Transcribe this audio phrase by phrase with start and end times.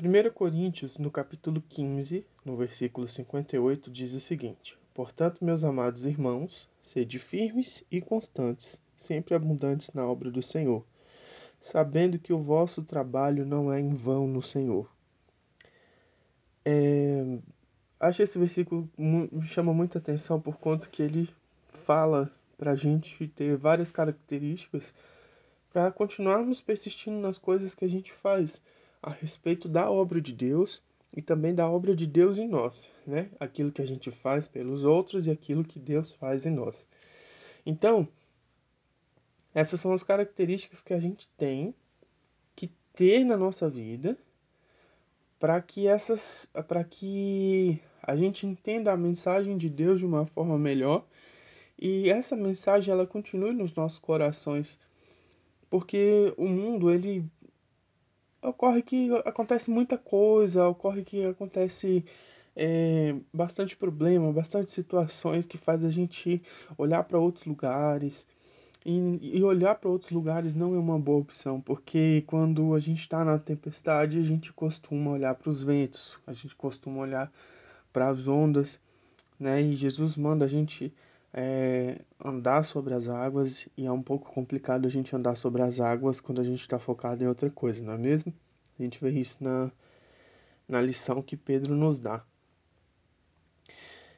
[0.00, 6.68] 1 Coríntios, no capítulo 15, no versículo 58, diz o seguinte: Portanto, meus amados irmãos,
[6.80, 10.84] sede firmes e constantes, sempre abundantes na obra do Senhor,
[11.60, 14.88] sabendo que o vosso trabalho não é em vão no Senhor.
[16.64, 17.40] É,
[17.98, 21.28] acho esse versículo me chama muita atenção por conta que ele
[21.70, 24.94] fala para a gente ter várias características
[25.72, 28.62] para continuarmos persistindo nas coisas que a gente faz
[29.02, 30.82] a respeito da obra de Deus
[31.16, 33.30] e também da obra de Deus em nós, né?
[33.40, 36.86] Aquilo que a gente faz pelos outros e aquilo que Deus faz em nós.
[37.64, 38.08] Então,
[39.54, 41.74] essas são as características que a gente tem
[42.54, 44.16] que ter na nossa vida
[45.38, 50.58] para que essas para que a gente entenda a mensagem de Deus de uma forma
[50.58, 51.06] melhor
[51.78, 54.78] e essa mensagem ela continue nos nossos corações
[55.70, 57.24] porque o mundo ele
[58.42, 62.04] ocorre que acontece muita coisa, ocorre que acontece
[62.56, 66.42] é, bastante problema, bastante situações que faz a gente
[66.76, 68.26] olhar para outros lugares.
[68.84, 73.00] E, e olhar para outros lugares não é uma boa opção, porque quando a gente
[73.00, 77.30] está na tempestade, a gente costuma olhar para os ventos, a gente costuma olhar
[77.92, 78.80] para as ondas,
[79.38, 79.60] né?
[79.60, 80.92] E Jesus manda a gente
[81.32, 85.80] é, andar sobre as águas e é um pouco complicado a gente andar sobre as
[85.80, 88.32] águas quando a gente está focado em outra coisa, não é mesmo?
[88.78, 89.70] A gente vê isso na,
[90.68, 92.24] na lição que Pedro nos dá.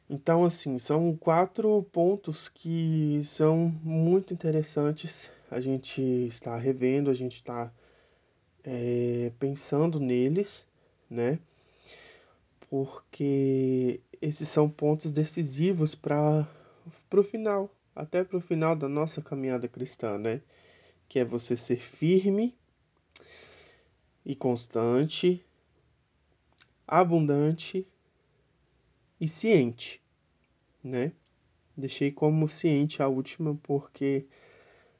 [0.08, 5.30] Então, assim, são quatro pontos que são muito interessantes.
[5.48, 7.72] A gente está revendo, a gente está
[8.64, 10.66] é, pensando neles,
[11.08, 11.38] né?
[12.68, 16.46] Porque esses são pontos decisivos para
[17.10, 20.40] o final, até para o final da nossa caminhada cristã, né?
[21.08, 22.54] Que é você ser firme
[24.24, 25.44] e constante,
[26.86, 27.86] abundante
[29.20, 30.00] e ciente,
[30.82, 31.12] né?
[31.76, 34.26] Deixei como ciente a última porque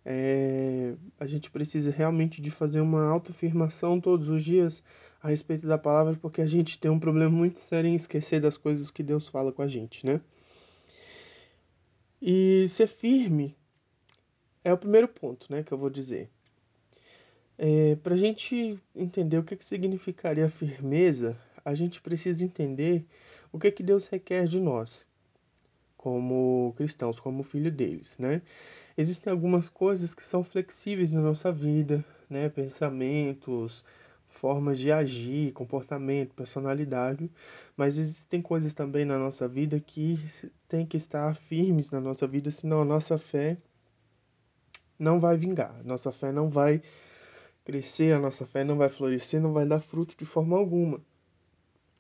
[0.05, 4.83] é, a gente precisa realmente de fazer uma autoafirmação todos os dias
[5.23, 8.57] a respeito da palavra, porque a gente tem um problema muito sério em esquecer das
[8.57, 10.21] coisas que Deus fala com a gente, né?
[12.21, 13.57] E ser firme
[14.63, 16.31] é o primeiro ponto, né, que eu vou dizer.
[17.57, 23.05] É, Para a gente entender o que, que significaria firmeza, a gente precisa entender
[23.53, 25.07] o que, que Deus requer de nós,
[25.97, 28.43] como cristãos, como filho deles, né?
[28.97, 32.49] Existem algumas coisas que são flexíveis na nossa vida, né?
[32.49, 33.85] Pensamentos,
[34.31, 37.31] formas de agir, comportamento, personalidade,
[37.77, 40.19] mas existem coisas também na nossa vida que
[40.69, 43.59] tem que estar firmes na nossa vida, senão a nossa fé
[44.99, 46.81] não vai vingar, nossa fé não vai
[47.65, 51.01] crescer, a nossa fé não vai florescer, não vai dar fruto de forma alguma.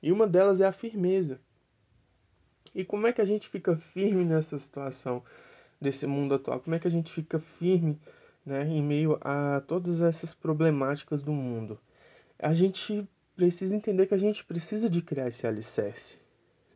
[0.02, 1.40] E uma delas é a firmeza.
[2.74, 5.22] E como é que a gente fica firme nessa situação
[5.80, 6.60] desse mundo atual?
[6.60, 8.00] Como é que a gente fica firme
[8.46, 11.78] né, em meio a todas essas problemáticas do mundo?
[12.42, 13.06] A gente
[13.36, 16.18] precisa entender que a gente precisa de criar esse alicerce,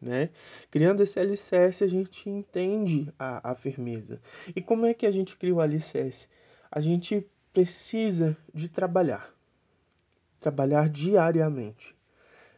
[0.00, 0.30] né?
[0.70, 4.20] Criando esse alicerce, a gente entende a, a firmeza.
[4.54, 6.28] E como é que a gente cria o alicerce?
[6.70, 9.32] A gente precisa de trabalhar.
[10.40, 11.94] Trabalhar diariamente.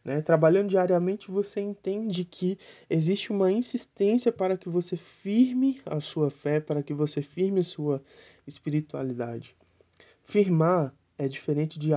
[0.04, 0.22] Né?
[0.22, 6.60] Trabalhando diariamente, você entende que existe uma insistência para que você firme a sua fé,
[6.60, 8.02] para que você firme sua
[8.46, 9.56] espiritualidade.
[10.24, 11.90] Firmar é diferente de,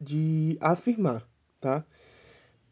[0.00, 1.26] de afirmar,
[1.60, 1.84] tá?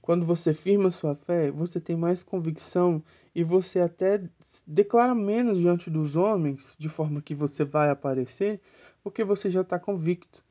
[0.01, 3.03] Quando você firma sua fé, você tem mais convicção
[3.35, 4.23] e você até
[4.65, 8.61] declara menos diante dos homens, de forma que você vai aparecer,
[9.03, 10.45] porque você já está convicto.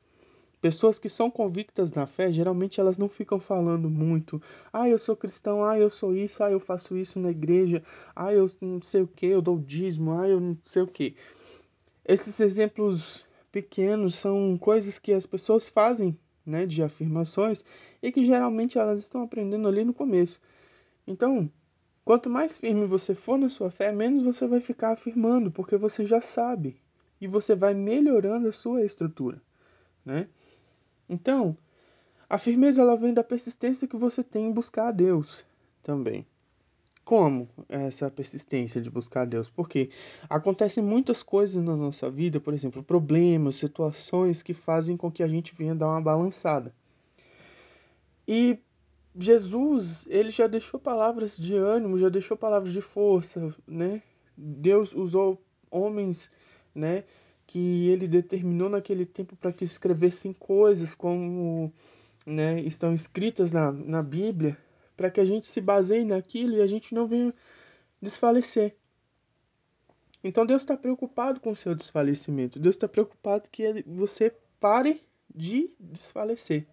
[0.60, 4.42] Pessoas que são convictas na fé, geralmente elas não ficam falando muito.
[4.72, 7.82] Ah, eu sou cristão, ah, eu sou isso, ah, eu faço isso na igreja,
[8.14, 11.14] ah, eu não sei o que, eu dou dízimo, ah, eu não sei o que.
[12.04, 13.25] Esses exemplos
[13.56, 17.64] pequenos são coisas que as pessoas fazem, né, de afirmações
[18.02, 20.42] e que geralmente elas estão aprendendo ali no começo.
[21.06, 21.50] Então,
[22.04, 26.04] quanto mais firme você for na sua fé, menos você vai ficar afirmando, porque você
[26.04, 26.76] já sabe
[27.18, 29.40] e você vai melhorando a sua estrutura,
[30.04, 30.28] né?
[31.08, 31.56] Então,
[32.28, 35.46] a firmeza ela vem da persistência que você tem em buscar a Deus
[35.82, 36.26] também.
[37.06, 39.48] Como essa persistência de buscar Deus?
[39.48, 39.90] Porque
[40.28, 45.28] acontecem muitas coisas na nossa vida, por exemplo, problemas, situações que fazem com que a
[45.28, 46.74] gente venha dar uma balançada.
[48.26, 48.58] E
[49.16, 54.02] Jesus, ele já deixou palavras de ânimo, já deixou palavras de força, né?
[54.36, 56.28] Deus usou homens,
[56.74, 57.04] né,
[57.46, 61.72] que ele determinou naquele tempo para que escrevessem coisas como
[62.26, 64.58] né, estão escritas na, na Bíblia,
[64.96, 67.34] para que a gente se baseie naquilo e a gente não venha
[68.00, 68.76] desfalecer.
[70.22, 72.58] Então Deus está preocupado com o seu desfalecimento.
[72.58, 75.02] Deus está preocupado que você pare
[75.32, 76.66] de desfalecer.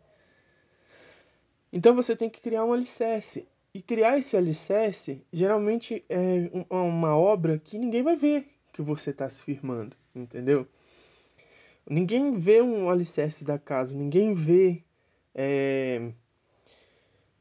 [1.72, 3.48] Então você tem que criar um alicerce.
[3.74, 9.30] E criar esse alicerce geralmente é uma obra que ninguém vai ver que você está
[9.30, 10.68] se firmando, entendeu?
[11.88, 14.84] Ninguém vê um alicerce da casa, ninguém vê.
[15.36, 16.12] É,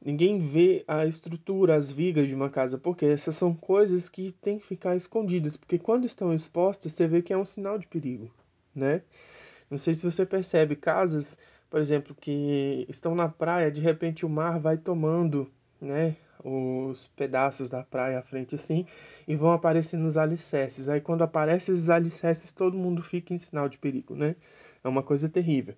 [0.04, 4.58] ninguém vê a estrutura, as vigas de uma casa, porque essas são coisas que têm
[4.58, 8.30] que ficar escondidas, porque quando estão expostas, você vê que é um sinal de perigo,
[8.74, 9.02] né?
[9.70, 11.38] Não sei se você percebe, casas,
[11.70, 15.50] por exemplo, que estão na praia, de repente o mar vai tomando,
[15.80, 18.84] né, os pedaços da praia à frente assim
[19.26, 20.88] e vão aparecendo os alicerces.
[20.88, 24.36] Aí quando aparecem esses alicerces, todo mundo fica em sinal de perigo, né?
[24.82, 25.74] É uma coisa terrível.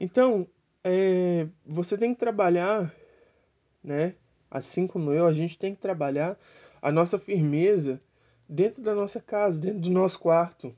[0.00, 0.48] Então,
[0.84, 2.92] é, você tem que trabalhar,
[3.82, 4.14] né?
[4.50, 6.38] Assim como eu, a gente tem que trabalhar
[6.80, 8.00] a nossa firmeza
[8.48, 10.74] dentro da nossa casa, dentro do nosso quarto,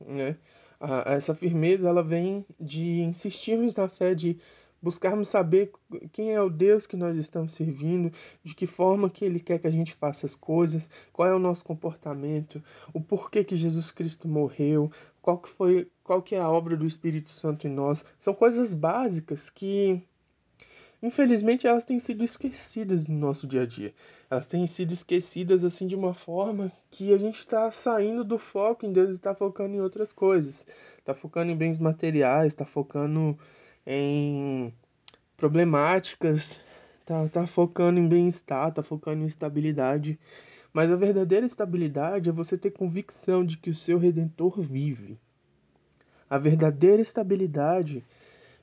[0.00, 0.36] né?
[0.80, 4.38] A, essa firmeza ela vem de insistirmos na fé, de
[4.84, 5.72] buscarmos saber
[6.12, 8.12] quem é o Deus que nós estamos servindo,
[8.42, 11.38] de que forma que Ele quer que a gente faça as coisas, qual é o
[11.38, 12.62] nosso comportamento,
[12.92, 14.90] o porquê que Jesus Cristo morreu,
[15.22, 18.04] qual que foi, qual que é a obra do Espírito Santo em nós.
[18.18, 20.06] São coisas básicas que
[21.04, 23.92] Infelizmente, elas têm sido esquecidas no nosso dia a dia.
[24.30, 28.86] Elas têm sido esquecidas assim de uma forma que a gente está saindo do foco
[28.86, 30.66] em Deus e está focando em outras coisas.
[30.96, 33.38] Está focando em bens materiais, está focando
[33.86, 34.72] em
[35.36, 36.58] problemáticas,
[37.04, 40.18] tá, tá focando em bem-estar, tá focando em estabilidade.
[40.72, 45.20] Mas a verdadeira estabilidade é você ter convicção de que o seu redentor vive.
[46.28, 48.04] A verdadeira estabilidade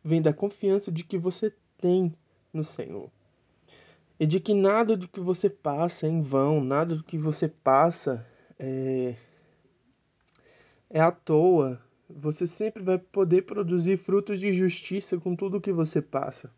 [0.04, 2.14] vem da confiança de que você tem
[2.54, 3.10] no Senhor.
[4.20, 7.48] E de que nada do que você passa é em vão, nada do que você
[7.48, 8.26] passa
[8.60, 9.16] é,
[10.90, 11.82] é à toa.
[12.10, 16.52] Você sempre vai poder produzir frutos de justiça com tudo que você passa.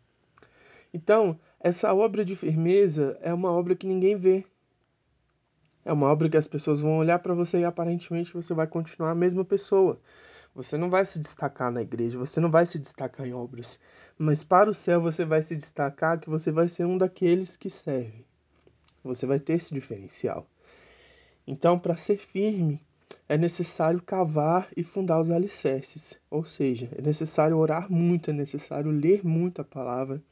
[0.92, 4.44] Então, essa obra de firmeza é uma obra que ninguém vê.
[5.84, 9.10] É uma obra que as pessoas vão olhar para você e aparentemente você vai continuar
[9.10, 10.00] a mesma pessoa.
[10.54, 13.80] Você não vai se destacar na igreja, você não vai se destacar em obras,
[14.16, 17.68] mas para o céu você vai se destacar que você vai ser um daqueles que
[17.68, 18.24] serve.
[19.02, 20.48] Você vai ter esse diferencial.
[21.44, 22.80] Então, para ser firme,
[23.28, 28.92] é necessário cavar e fundar os alicerces, ou seja, é necessário orar muito, é necessário
[28.92, 30.22] ler muito a palavra,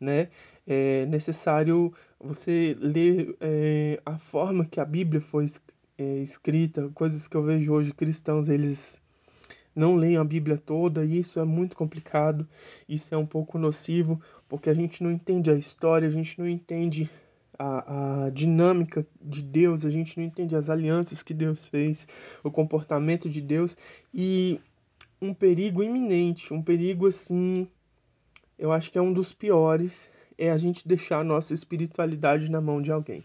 [0.00, 0.30] né?
[0.66, 5.44] É necessário você ler é, a forma que a Bíblia foi
[5.98, 9.01] é, escrita, coisas que eu vejo hoje cristãos eles
[9.74, 12.46] não leem a Bíblia toda, e isso é muito complicado,
[12.88, 16.48] isso é um pouco nocivo, porque a gente não entende a história, a gente não
[16.48, 17.10] entende
[17.58, 22.06] a, a dinâmica de Deus, a gente não entende as alianças que Deus fez,
[22.42, 23.76] o comportamento de Deus,
[24.12, 24.60] e
[25.20, 27.68] um perigo iminente, um perigo assim,
[28.58, 32.60] eu acho que é um dos piores, é a gente deixar a nossa espiritualidade na
[32.60, 33.24] mão de alguém.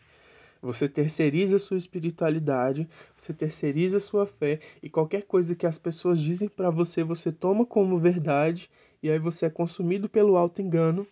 [0.61, 6.49] Você terceiriza sua espiritualidade, você terceiriza sua fé e qualquer coisa que as pessoas dizem
[6.49, 8.69] para você, você toma como verdade
[9.01, 11.05] e aí você é consumido pelo alto engano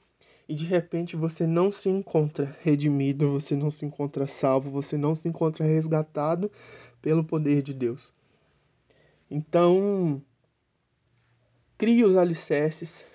[0.48, 5.16] e de repente você não se encontra redimido, você não se encontra salvo, você não
[5.16, 6.52] se encontra resgatado
[7.02, 8.14] pelo poder de Deus.
[9.30, 10.22] Então,
[11.78, 13.06] crie os alicerces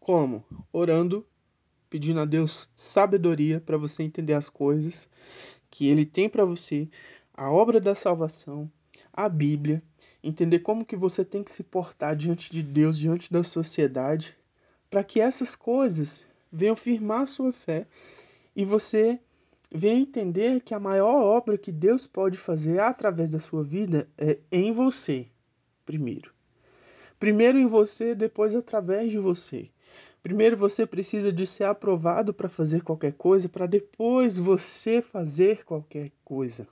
[0.00, 0.44] como?
[0.72, 1.26] Orando,
[1.94, 5.08] pedindo a Deus sabedoria para você entender as coisas
[5.70, 6.88] que ele tem para você,
[7.32, 8.68] a obra da salvação,
[9.12, 9.80] a Bíblia,
[10.20, 14.36] entender como que você tem que se portar diante de Deus, diante da sociedade,
[14.90, 17.86] para que essas coisas venham firmar a sua fé
[18.56, 19.20] e você
[19.72, 24.40] venha entender que a maior obra que Deus pode fazer através da sua vida é
[24.50, 25.26] em você,
[25.86, 26.34] primeiro.
[27.20, 29.70] Primeiro em você, depois através de você.
[30.24, 36.10] Primeiro você precisa de ser aprovado para fazer qualquer coisa, para depois você fazer qualquer
[36.24, 36.66] coisa.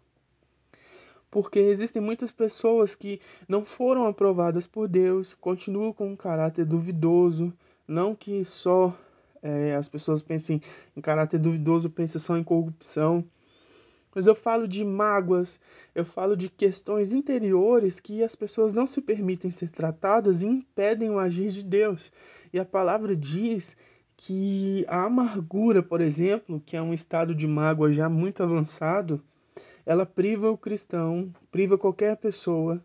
[1.31, 7.53] Porque existem muitas pessoas que não foram aprovadas por Deus, continuam com um caráter duvidoso,
[7.87, 8.97] não que só
[9.43, 10.63] é, as pessoas pensem
[10.97, 13.23] em caráter duvidoso, pensem só em corrupção,
[14.15, 15.59] mas eu falo de mágoas,
[15.95, 21.11] eu falo de questões interiores que as pessoas não se permitem ser tratadas e impedem
[21.11, 22.13] o agir de Deus.
[22.53, 23.77] E a palavra diz
[24.17, 29.23] que a amargura, por exemplo, que é um estado de mágoa já muito avançado,
[29.85, 32.83] ela priva o cristão, priva qualquer pessoa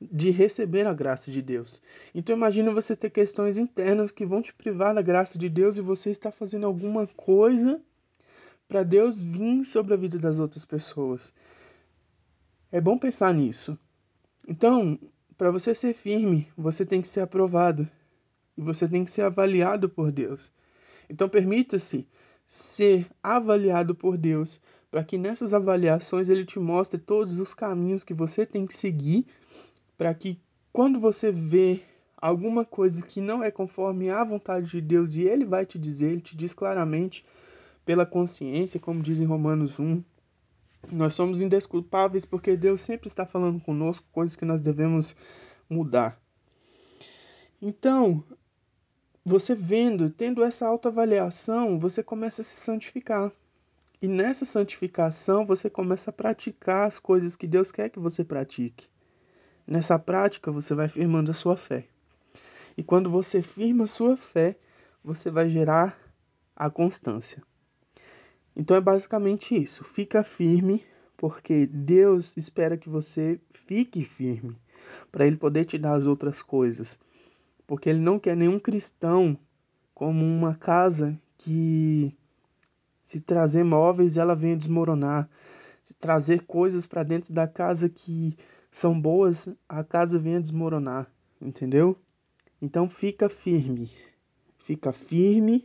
[0.00, 1.80] de receber a graça de Deus.
[2.14, 5.80] Então imagine você ter questões internas que vão te privar da graça de Deus e
[5.80, 7.80] você está fazendo alguma coisa
[8.68, 11.32] para Deus vir sobre a vida das outras pessoas.
[12.72, 13.78] É bom pensar nisso.
[14.48, 14.98] Então,
[15.36, 17.88] para você ser firme, você tem que ser aprovado
[18.56, 20.52] e você tem que ser avaliado por Deus.
[21.08, 22.08] Então, permita-se
[22.46, 28.14] ser avaliado por Deus, para que nessas avaliações ele te mostre todos os caminhos que
[28.14, 29.26] você tem que seguir,
[29.96, 30.40] para que
[30.72, 31.82] quando você vê
[32.16, 36.12] alguma coisa que não é conforme à vontade de Deus e ele vai te dizer,
[36.12, 37.24] ele te diz claramente
[37.84, 40.02] pela consciência, como diz em Romanos 1,
[40.92, 45.14] nós somos indesculpáveis porque Deus sempre está falando conosco coisas que nós devemos
[45.68, 46.20] mudar.
[47.60, 48.22] Então,
[49.24, 53.32] você vendo, tendo essa autoavaliação, você começa a se santificar.
[54.02, 58.88] E nessa santificação, você começa a praticar as coisas que Deus quer que você pratique.
[59.66, 61.88] Nessa prática, você vai firmando a sua fé.
[62.76, 64.58] E quando você firma a sua fé,
[65.02, 65.98] você vai gerar
[66.54, 67.42] a constância.
[68.56, 69.82] Então é basicamente isso.
[69.82, 70.84] Fica firme,
[71.16, 74.56] porque Deus espera que você fique firme,
[75.10, 76.98] para Ele poder te dar as outras coisas.
[77.66, 79.38] Porque Ele não quer nenhum cristão
[79.94, 82.16] como uma casa que,
[83.02, 85.28] se trazer móveis, ela venha desmoronar.
[85.82, 88.36] Se trazer coisas para dentro da casa que
[88.70, 91.10] são boas, a casa venha desmoronar.
[91.40, 91.98] Entendeu?
[92.60, 93.90] Então fica firme.
[94.58, 95.64] Fica firme.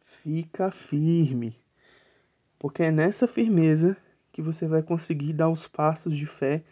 [0.00, 1.63] Fica firme.
[2.64, 3.94] Porque é nessa firmeza
[4.32, 6.64] que você vai conseguir dar os passos de fé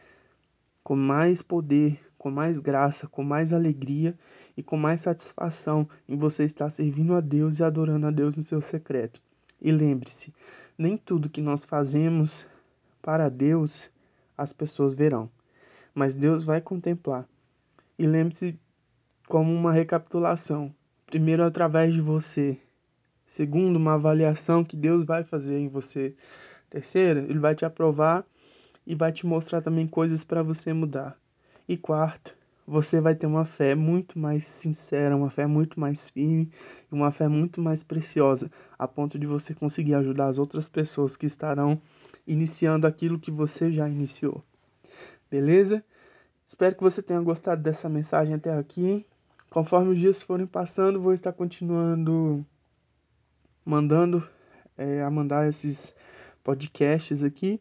[0.83, 4.19] com mais poder, com mais graça, com mais alegria
[4.57, 8.43] e com mais satisfação em você estar servindo a Deus e adorando a Deus no
[8.43, 9.21] seu secreto.
[9.61, 10.33] E lembre-se,
[10.79, 12.47] nem tudo que nós fazemos
[13.03, 13.91] para Deus
[14.35, 15.31] as pessoas verão,
[15.95, 17.27] mas Deus vai contemplar.
[17.99, 18.59] E lembre-se
[19.29, 22.59] como uma recapitulação, primeiro através de você,
[23.33, 26.15] Segundo, uma avaliação que Deus vai fazer em você.
[26.69, 28.27] Terceiro, ele vai te aprovar
[28.87, 31.19] e vai te mostrar também coisas para você mudar.
[31.67, 32.37] E quarto,
[32.67, 36.51] você vai ter uma fé muito mais sincera, uma fé muito mais firme,
[36.91, 41.25] uma fé muito mais preciosa, a ponto de você conseguir ajudar as outras pessoas que
[41.25, 41.81] estarão
[42.27, 44.45] iniciando aquilo que você já iniciou.
[45.31, 45.83] Beleza?
[46.47, 49.07] Espero que você tenha gostado dessa mensagem até aqui.
[49.49, 52.45] Conforme os dias forem passando, vou estar continuando
[53.64, 54.26] mandando
[54.76, 55.95] é, a mandar esses
[56.42, 57.61] podcasts aqui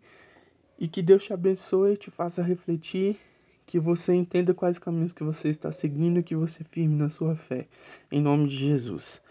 [0.79, 3.19] e que Deus te abençoe te faça refletir,
[3.65, 7.35] que você entenda quais caminhos que você está seguindo e que você firme na sua
[7.35, 7.67] fé.
[8.11, 9.21] Em nome de Jesus.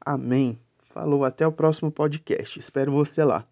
[0.00, 0.58] Amém.
[0.84, 2.58] Falou, até o próximo podcast.
[2.58, 3.44] Espero você lá.